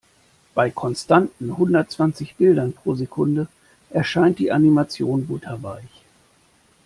[0.55, 3.47] Bei konstanten hundertzwanzig Bildern pro Sekunde
[3.91, 6.03] erscheinen die Animationen butterweich.